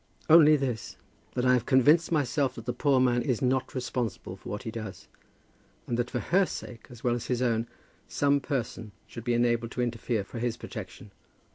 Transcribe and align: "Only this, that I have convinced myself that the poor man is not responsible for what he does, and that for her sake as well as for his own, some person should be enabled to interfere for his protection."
"Only 0.31 0.55
this, 0.55 0.97
that 1.35 1.45
I 1.45 1.53
have 1.53 1.67
convinced 1.67 2.11
myself 2.11 2.55
that 2.55 2.65
the 2.65 2.73
poor 2.73 2.99
man 2.99 3.21
is 3.21 3.39
not 3.39 3.75
responsible 3.75 4.35
for 4.35 4.49
what 4.49 4.63
he 4.63 4.71
does, 4.71 5.07
and 5.85 5.95
that 5.95 6.09
for 6.09 6.17
her 6.17 6.47
sake 6.47 6.87
as 6.89 7.03
well 7.03 7.13
as 7.13 7.25
for 7.27 7.33
his 7.33 7.41
own, 7.43 7.67
some 8.07 8.39
person 8.39 8.93
should 9.05 9.23
be 9.23 9.35
enabled 9.35 9.69
to 9.73 9.81
interfere 9.83 10.23
for 10.23 10.39
his 10.39 10.57
protection." 10.57 11.11